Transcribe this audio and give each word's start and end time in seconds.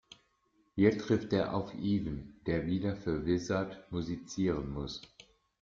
Hier 0.73 0.97
trifft 0.97 1.31
er 1.31 1.53
auf 1.53 1.75
Evan, 1.75 2.33
der 2.47 2.65
wieder 2.65 2.95
für 2.95 3.27
Wizard 3.27 3.83
musizieren 3.91 4.71
muss. 4.73 4.99